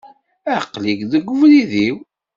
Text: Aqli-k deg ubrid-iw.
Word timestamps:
Aqli-k 0.55 1.01
deg 1.11 1.25
ubrid-iw. 1.33 1.97